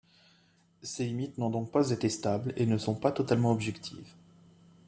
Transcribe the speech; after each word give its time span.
Ses 0.81 1.05
limites 1.05 1.37
n'ont 1.37 1.51
donc 1.51 1.69
pas 1.71 1.91
été 1.91 2.09
stables 2.09 2.53
et 2.57 2.65
ne 2.65 2.79
sont 2.79 2.95
pas 2.95 3.11
totalement 3.11 3.51
objectives. 3.51 4.15